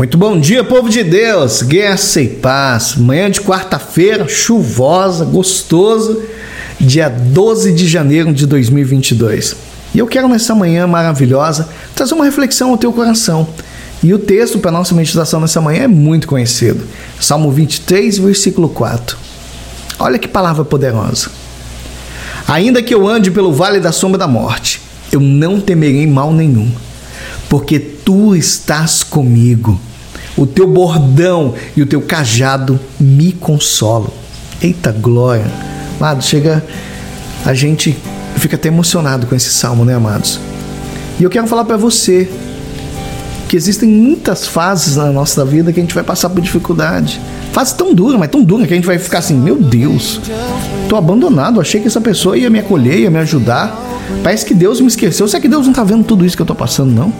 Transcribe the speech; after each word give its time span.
Muito 0.00 0.16
bom 0.16 0.40
dia, 0.40 0.64
povo 0.64 0.88
de 0.88 1.04
Deus, 1.04 1.60
guerra 1.60 1.98
e 2.16 2.26
paz. 2.26 2.96
Manhã 2.96 3.30
de 3.30 3.38
quarta-feira, 3.38 4.26
chuvosa, 4.26 5.26
gostosa, 5.26 6.18
dia 6.80 7.10
12 7.10 7.70
de 7.72 7.86
janeiro 7.86 8.32
de 8.32 8.46
2022. 8.46 9.54
E 9.94 9.98
eu 9.98 10.06
quero 10.06 10.26
nessa 10.26 10.54
manhã 10.54 10.86
maravilhosa 10.86 11.68
trazer 11.94 12.14
uma 12.14 12.24
reflexão 12.24 12.70
ao 12.70 12.78
teu 12.78 12.94
coração. 12.94 13.46
E 14.02 14.14
o 14.14 14.18
texto 14.18 14.58
para 14.58 14.70
nossa 14.70 14.94
meditação 14.94 15.38
nessa 15.38 15.60
manhã 15.60 15.82
é 15.82 15.86
muito 15.86 16.26
conhecido. 16.26 16.82
Salmo 17.20 17.52
23, 17.52 18.16
versículo 18.20 18.70
4. 18.70 19.18
Olha 19.98 20.18
que 20.18 20.26
palavra 20.26 20.64
poderosa. 20.64 21.28
Ainda 22.48 22.82
que 22.82 22.94
eu 22.94 23.06
ande 23.06 23.30
pelo 23.30 23.52
vale 23.52 23.78
da 23.78 23.92
sombra 23.92 24.16
da 24.16 24.26
morte, 24.26 24.80
eu 25.12 25.20
não 25.20 25.60
temerei 25.60 26.06
mal 26.06 26.32
nenhum, 26.32 26.72
porque 27.50 27.78
tu 27.78 28.34
estás 28.34 29.02
comigo. 29.02 29.78
O 30.36 30.46
teu 30.46 30.66
bordão 30.66 31.54
e 31.76 31.82
o 31.82 31.86
teu 31.86 32.00
cajado 32.00 32.78
me 32.98 33.32
consolam. 33.32 34.10
Eita 34.62 34.92
glória! 34.92 35.46
Amado, 35.98 36.22
chega. 36.24 36.64
A 37.44 37.52
gente 37.52 37.96
fica 38.36 38.56
até 38.56 38.68
emocionado 38.68 39.26
com 39.26 39.34
esse 39.34 39.50
salmo, 39.50 39.84
né, 39.84 39.94
amados? 39.94 40.40
E 41.18 41.22
eu 41.22 41.30
quero 41.30 41.46
falar 41.46 41.64
para 41.64 41.76
você 41.76 42.30
que 43.48 43.56
existem 43.56 43.88
muitas 43.88 44.46
fases 44.46 44.96
na 44.96 45.10
nossa 45.10 45.44
vida 45.44 45.72
que 45.72 45.80
a 45.80 45.82
gente 45.82 45.94
vai 45.94 46.04
passar 46.04 46.30
por 46.30 46.40
dificuldade. 46.40 47.20
Fase 47.52 47.74
tão 47.74 47.92
dura, 47.92 48.16
mas 48.16 48.30
tão 48.30 48.42
dura 48.42 48.66
que 48.66 48.72
a 48.72 48.76
gente 48.76 48.86
vai 48.86 48.98
ficar 48.98 49.18
assim: 49.18 49.34
meu 49.34 49.56
Deus, 49.56 50.20
tô 50.88 50.96
abandonado. 50.96 51.60
Achei 51.60 51.80
que 51.80 51.88
essa 51.88 52.00
pessoa 52.00 52.38
ia 52.38 52.48
me 52.48 52.60
acolher, 52.60 53.00
ia 53.00 53.10
me 53.10 53.18
ajudar. 53.18 53.76
Parece 54.22 54.46
que 54.46 54.54
Deus 54.54 54.80
me 54.80 54.86
esqueceu. 54.86 55.26
Será 55.26 55.40
que 55.40 55.48
Deus 55.48 55.66
não 55.66 55.72
tá 55.72 55.82
vendo 55.82 56.04
tudo 56.04 56.24
isso 56.24 56.36
que 56.36 56.42
eu 56.42 56.46
tô 56.46 56.54
passando, 56.54 56.92
não? 56.92 57.12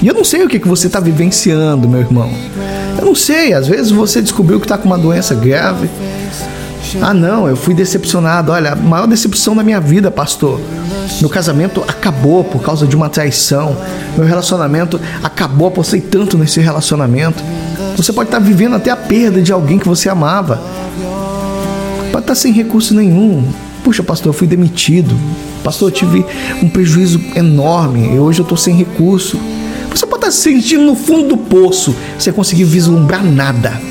E 0.00 0.06
eu 0.06 0.14
não 0.14 0.24
sei 0.24 0.44
o 0.44 0.48
que, 0.48 0.58
que 0.58 0.68
você 0.68 0.86
está 0.86 1.00
vivenciando, 1.00 1.88
meu 1.88 2.00
irmão. 2.00 2.30
Eu 2.98 3.04
não 3.04 3.14
sei, 3.14 3.52
às 3.52 3.66
vezes 3.66 3.90
você 3.90 4.22
descobriu 4.22 4.60
que 4.60 4.64
está 4.64 4.78
com 4.78 4.86
uma 4.86 4.98
doença 4.98 5.34
grave. 5.34 5.88
Ah, 7.02 7.12
não, 7.12 7.48
eu 7.48 7.56
fui 7.56 7.74
decepcionado. 7.74 8.52
Olha, 8.52 8.72
a 8.72 8.76
maior 8.76 9.06
decepção 9.06 9.54
da 9.54 9.62
minha 9.62 9.80
vida, 9.80 10.10
pastor. 10.10 10.60
Meu 11.20 11.28
casamento 11.28 11.82
acabou 11.86 12.44
por 12.44 12.62
causa 12.62 12.86
de 12.86 12.94
uma 12.94 13.08
traição. 13.08 13.76
Meu 14.16 14.26
relacionamento 14.26 15.00
acabou, 15.22 15.68
apostei 15.68 16.00
tanto 16.00 16.38
nesse 16.38 16.60
relacionamento. 16.60 17.42
Você 17.96 18.12
pode 18.12 18.28
estar 18.28 18.38
vivendo 18.38 18.76
até 18.76 18.90
a 18.90 18.96
perda 18.96 19.42
de 19.42 19.52
alguém 19.52 19.78
que 19.78 19.88
você 19.88 20.08
amava. 20.08 20.62
Pode 22.12 22.24
estar 22.24 22.34
sem 22.34 22.52
recurso 22.52 22.94
nenhum. 22.94 23.44
Puxa, 23.82 24.02
pastor, 24.02 24.28
eu 24.28 24.32
fui 24.32 24.46
demitido. 24.46 25.14
Pastor, 25.64 25.88
eu 25.88 25.92
tive 25.92 26.24
um 26.62 26.68
prejuízo 26.68 27.20
enorme 27.34 28.14
e 28.14 28.18
hoje 28.18 28.40
eu 28.40 28.44
estou 28.44 28.56
sem 28.56 28.74
recurso. 28.74 29.38
Você 29.98 30.06
pode 30.06 30.26
estar 30.26 30.30
se 30.30 30.42
sentindo 30.42 30.84
no 30.84 30.94
fundo 30.94 31.30
do 31.30 31.36
poço, 31.36 31.92
sem 32.20 32.32
conseguir 32.32 32.62
vislumbrar 32.62 33.20
nada. 33.20 33.82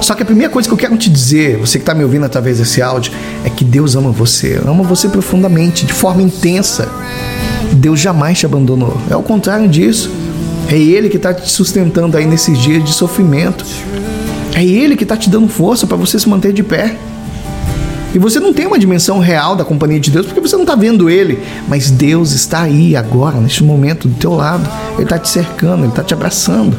Só 0.00 0.14
que 0.14 0.22
a 0.22 0.24
primeira 0.24 0.50
coisa 0.50 0.66
que 0.66 0.72
eu 0.72 0.78
quero 0.78 0.96
te 0.96 1.10
dizer, 1.10 1.58
você 1.58 1.76
que 1.76 1.82
está 1.82 1.92
me 1.92 2.02
ouvindo 2.02 2.24
através 2.24 2.56
desse 2.56 2.80
áudio, 2.80 3.12
é 3.44 3.50
que 3.50 3.62
Deus 3.62 3.94
ama 3.94 4.10
você, 4.10 4.58
ama 4.64 4.82
você 4.82 5.10
profundamente, 5.10 5.84
de 5.84 5.92
forma 5.92 6.22
intensa. 6.22 6.88
Deus 7.70 8.00
jamais 8.00 8.38
te 8.38 8.46
abandonou. 8.46 8.96
É 9.10 9.16
o 9.16 9.22
contrário 9.22 9.68
disso. 9.68 10.10
É 10.70 10.78
Ele 10.78 11.10
que 11.10 11.18
está 11.18 11.34
te 11.34 11.50
sustentando 11.50 12.16
aí 12.16 12.24
nesses 12.24 12.58
dias 12.58 12.82
de 12.82 12.94
sofrimento. 12.94 13.62
É 14.54 14.64
Ele 14.64 14.96
que 14.96 15.02
está 15.02 15.18
te 15.18 15.28
dando 15.28 15.48
força 15.48 15.86
para 15.86 15.98
você 15.98 16.18
se 16.18 16.30
manter 16.30 16.54
de 16.54 16.62
pé. 16.62 16.96
E 18.12 18.18
você 18.18 18.40
não 18.40 18.52
tem 18.52 18.66
uma 18.66 18.78
dimensão 18.78 19.18
real 19.20 19.54
da 19.54 19.64
companhia 19.64 20.00
de 20.00 20.10
Deus 20.10 20.26
porque 20.26 20.40
você 20.40 20.56
não 20.56 20.62
está 20.62 20.74
vendo 20.74 21.08
Ele, 21.08 21.38
mas 21.68 21.90
Deus 21.90 22.32
está 22.32 22.62
aí 22.62 22.96
agora, 22.96 23.38
neste 23.38 23.62
momento, 23.62 24.08
do 24.08 24.14
teu 24.14 24.34
lado. 24.34 24.68
Ele 24.94 25.04
está 25.04 25.18
te 25.18 25.28
cercando, 25.28 25.84
Ele 25.84 25.90
está 25.90 26.02
te 26.02 26.12
abraçando. 26.12 26.76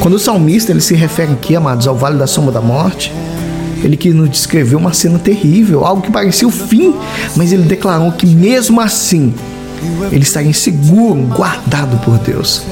Quando 0.00 0.14
o 0.14 0.18
salmista 0.18 0.70
ele 0.70 0.80
se 0.80 0.94
refere 0.94 1.32
aqui, 1.32 1.56
amados, 1.56 1.86
ao 1.88 1.94
vale 1.94 2.16
da 2.16 2.26
sombra 2.26 2.52
da 2.52 2.60
morte, 2.60 3.12
ele 3.82 3.96
que 3.96 4.10
nos 4.10 4.30
descreveu 4.30 4.78
uma 4.78 4.92
cena 4.92 5.18
terrível, 5.18 5.84
algo 5.84 6.02
que 6.02 6.10
parecia 6.10 6.46
o 6.46 6.50
fim, 6.50 6.94
mas 7.36 7.52
ele 7.52 7.64
declarou 7.64 8.12
que 8.12 8.26
mesmo 8.26 8.80
assim 8.80 9.34
ele 10.10 10.22
estaria 10.22 10.52
seguro, 10.52 11.22
guardado 11.22 11.98
por 12.04 12.16
Deus. 12.18 12.62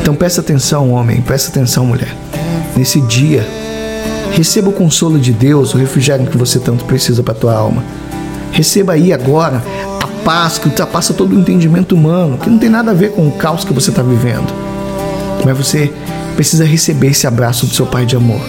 Então 0.00 0.14
presta 0.14 0.40
atenção, 0.40 0.92
homem, 0.92 1.20
presta 1.20 1.50
atenção, 1.50 1.84
mulher. 1.84 2.14
Nesse 2.74 3.00
dia, 3.02 3.46
receba 4.32 4.68
o 4.68 4.72
consolo 4.72 5.18
de 5.18 5.32
Deus, 5.32 5.74
o 5.74 5.78
refrigério 5.78 6.26
que 6.26 6.38
você 6.38 6.58
tanto 6.58 6.84
precisa 6.84 7.22
para 7.22 7.32
a 7.32 7.36
tua 7.36 7.54
alma. 7.54 7.82
Receba 8.52 8.94
aí 8.94 9.12
agora 9.12 9.62
a 10.02 10.06
paz 10.24 10.58
que 10.58 10.68
ultrapassa 10.68 11.14
todo 11.14 11.34
o 11.34 11.38
entendimento 11.38 11.94
humano, 11.94 12.38
que 12.38 12.48
não 12.48 12.58
tem 12.58 12.68
nada 12.68 12.90
a 12.90 12.94
ver 12.94 13.12
com 13.12 13.26
o 13.26 13.32
caos 13.32 13.64
que 13.64 13.72
você 13.72 13.90
está 13.90 14.02
vivendo. 14.02 14.52
Mas 15.44 15.56
você 15.56 15.92
precisa 16.34 16.64
receber 16.64 17.08
esse 17.08 17.26
abraço 17.26 17.66
do 17.66 17.74
seu 17.74 17.86
Pai 17.86 18.06
de 18.06 18.16
amor. 18.16 18.40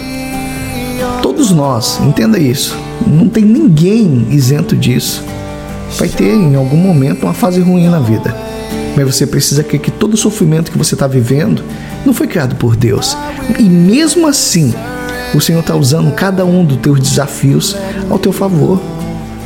Todos 1.22 1.52
nós, 1.52 2.00
entenda 2.02 2.40
isso. 2.40 2.78
Não 3.06 3.28
tem 3.30 3.44
ninguém 3.44 4.28
isento 4.30 4.76
disso. 4.76 5.24
Vai 5.98 6.08
ter 6.08 6.34
em 6.34 6.56
algum 6.56 6.78
momento 6.78 7.24
uma 7.24 7.34
fase 7.34 7.62
ruim 7.62 7.88
na 7.88 8.00
vida. 8.00 8.36
Mas 8.96 9.06
você 9.06 9.26
precisa 9.26 9.64
crer 9.64 9.80
que 9.80 9.92
todo 9.92 10.14
o 10.14 10.18
sofrimento 10.18 10.72
que 10.72 10.78
você 10.78 10.94
está 10.96 11.08
vivendo 11.08 11.64
não 12.06 12.14
foi 12.14 12.28
criado 12.28 12.56
por 12.56 12.76
Deus. 12.76 13.18
E 13.58 13.64
mesmo 13.64 14.28
assim, 14.28 14.74
o 15.34 15.42
Senhor 15.42 15.60
está 15.60 15.76
usando 15.76 16.14
cada 16.14 16.46
um 16.46 16.64
dos 16.66 16.78
teus 16.78 17.00
desafios 17.00 17.76
ao 18.10 18.18
teu 18.18 18.32
favor. 18.32 18.82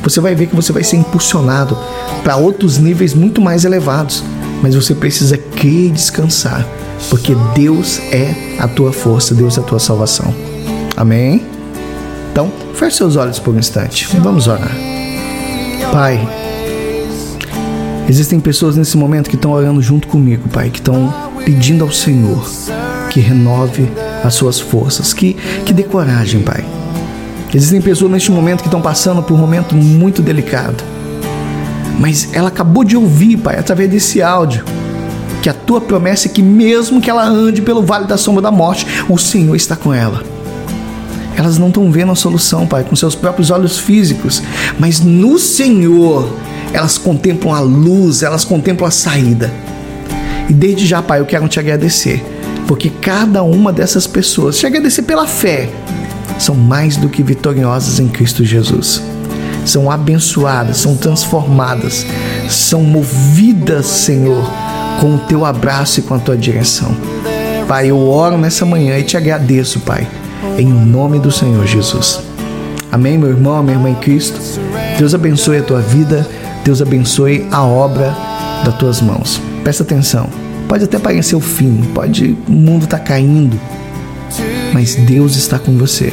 Você 0.04 0.20
vai 0.20 0.36
ver 0.36 0.48
que 0.48 0.56
você 0.56 0.72
vai 0.72 0.84
ser 0.84 0.98
impulsionado 0.98 1.78
para 2.24 2.36
outros 2.36 2.78
níveis 2.78 3.14
muito 3.14 3.42
mais 3.42 3.66
elevados. 3.66 4.24
Mas 4.62 4.76
você 4.76 4.96
precisa 4.96 5.38
crer 5.38 5.88
e 5.88 5.92
descansar 5.92 6.66
porque 7.10 7.36
Deus 7.54 8.00
é 8.12 8.34
a 8.60 8.68
tua 8.68 8.94
força, 8.94 9.36
Deus 9.36 9.58
é 9.58 9.62
a 9.62 9.64
tua 9.64 9.80
salvação. 9.80 10.34
Amém? 10.96 11.46
Então, 12.32 12.52
feche 12.74 12.98
seus 12.98 13.16
olhos 13.16 13.40
por 13.40 13.54
um 13.54 13.60
instante. 13.60 14.08
Vamos 14.20 14.48
orar. 14.48 14.72
Pai, 15.92 16.20
existem 18.08 18.40
pessoas 18.40 18.76
nesse 18.76 18.98
momento 18.98 19.30
que 19.30 19.36
estão 19.36 19.52
orando 19.52 19.82
junto 19.82 20.08
comigo, 20.08 20.48
Pai, 20.50 20.70
que 20.70 20.80
estão 20.80 21.14
pedindo 21.46 21.84
ao 21.84 21.92
Senhor 21.92 22.44
que 23.10 23.20
renove 23.20 23.88
as 24.24 24.34
suas 24.34 24.60
forças, 24.60 25.14
que, 25.14 25.34
que 25.66 25.74
dê 25.74 25.84
coragem, 25.84 26.42
Pai. 26.42 26.64
Existem 27.54 27.82
pessoas 27.82 28.12
neste 28.12 28.32
momento 28.32 28.62
que 28.62 28.68
estão 28.68 28.82
passando 28.82 29.22
por 29.22 29.36
um 29.36 29.38
momento 29.38 29.76
muito 29.76 30.22
delicado. 30.22 30.84
Mas 32.00 32.30
ela 32.34 32.48
acabou 32.48 32.84
de 32.84 32.98
ouvir, 32.98 33.38
Pai, 33.38 33.60
através 33.60 33.90
desse 33.90 34.22
áudio 34.22 34.64
que 35.44 35.50
a 35.50 35.54
tua 35.54 35.82
promessa 35.82 36.30
é 36.30 36.32
que 36.32 36.42
mesmo 36.42 37.02
que 37.02 37.10
ela 37.10 37.26
ande 37.28 37.62
pelo 37.62 37.84
vale 37.84 38.08
da 38.08 38.18
sombra 38.18 38.42
da 38.42 38.50
morte, 38.50 38.88
o 39.10 39.18
Senhor 39.18 39.54
está 39.58 39.76
com 39.76 39.94
ela. 39.94 40.24
Elas 41.36 41.58
não 41.58 41.68
estão 41.68 41.92
vendo 41.92 42.14
a 42.14 42.16
solução, 42.16 42.66
Pai, 42.66 42.86
com 42.86 42.96
seus 42.96 43.14
próprios 43.14 43.52
olhos 43.52 43.78
físicos, 43.78 44.42
mas 44.80 45.02
no 45.02 45.38
Senhor 45.38 46.34
elas 46.72 46.98
contemplam 46.98 47.54
a 47.54 47.60
luz, 47.60 48.24
elas 48.24 48.46
contemplam 48.46 48.88
a 48.88 48.92
saída. 48.92 49.52
E 50.50 50.54
desde 50.54 50.86
já, 50.86 51.02
Pai, 51.02 51.20
eu 51.20 51.26
quero 51.26 51.48
te 51.50 51.60
agradecer, 51.60 52.24
porque 52.68 52.90
cada 52.90 53.44
uma 53.44 53.72
dessas 53.72 54.08
pessoas, 54.08 54.58
te 54.58 54.66
agradecer 54.66 55.04
pela 55.04 55.28
fé, 55.28 55.70
são 56.40 56.56
mais 56.56 56.98
do 56.98 57.10
que 57.10 57.24
vitoriosas 57.24 58.00
em 58.00 58.08
Cristo 58.08 58.44
Jesus. 58.44 59.02
São 59.66 59.90
abençoadas, 59.90 60.78
são 60.78 60.96
transformadas, 60.96 62.06
são 62.50 62.82
movidas, 62.82 63.86
Senhor, 63.86 64.44
com 65.00 65.16
o 65.16 65.20
teu 65.20 65.46
abraço 65.46 66.00
e 66.00 66.04
com 66.04 66.14
a 66.16 66.20
tua 66.20 66.36
direção. 66.36 66.96
Pai, 67.68 67.90
eu 67.90 68.00
oro 68.10 68.38
nessa 68.38 68.66
manhã 68.66 68.98
e 68.98 69.04
te 69.04 69.16
agradeço, 69.16 69.80
Pai, 69.82 70.08
em 70.58 70.68
nome 70.68 71.20
do 71.20 71.32
Senhor 71.32 71.66
Jesus. 71.66 72.20
Amém, 72.92 73.18
meu 73.18 73.30
irmão, 73.30 73.64
minha 73.64 73.76
irmã 73.76 73.90
em 73.90 73.96
Cristo. 73.96 74.40
Deus 74.98 75.16
abençoe 75.16 75.58
a 75.58 75.64
tua 75.64 75.80
vida, 75.80 76.28
Deus 76.64 76.82
abençoe 76.82 77.48
a 77.52 77.64
obra 77.64 78.14
das 78.64 78.76
tuas 78.76 79.02
mãos. 79.02 79.42
Presta 79.64 79.84
atenção. 79.84 80.43
Pode 80.68 80.86
até 80.86 80.98
parecer 80.98 81.36
o 81.36 81.40
fim, 81.40 81.84
pode 81.94 82.36
o 82.48 82.52
mundo 82.52 82.86
está 82.86 83.00
caindo, 83.00 83.60
mas 84.74 84.96
Deus 84.96 85.36
está 85.36 85.60
com 85.60 85.78
você. 85.78 86.12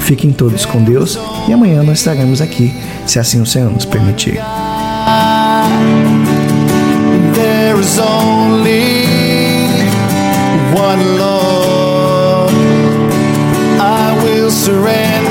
Fiquem 0.00 0.32
todos 0.32 0.66
com 0.66 0.82
Deus 0.82 1.18
e 1.48 1.52
amanhã 1.52 1.82
nós 1.82 1.98
estaremos 1.98 2.40
aqui, 2.40 2.74
se 3.06 3.18
assim 3.18 3.40
o 3.40 3.46
Senhor 3.46 3.70
nos 3.70 3.84
permitir. 3.84 4.40
surrender 14.50 15.29